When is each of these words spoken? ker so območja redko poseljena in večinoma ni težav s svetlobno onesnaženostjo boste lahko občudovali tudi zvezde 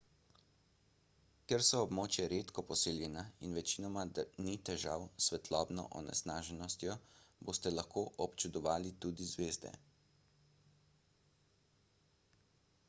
ker 1.51 1.63
so 1.65 1.81
območja 1.87 2.23
redko 2.31 2.61
poseljena 2.69 3.25
in 3.47 3.53
večinoma 3.57 4.05
ni 4.47 4.55
težav 4.69 5.05
s 5.09 5.21
svetlobno 5.29 5.85
onesnaženostjo 5.99 6.95
boste 7.49 7.73
lahko 7.81 8.05
občudovali 8.29 8.95
tudi 9.05 9.27
zvezde 9.33 9.75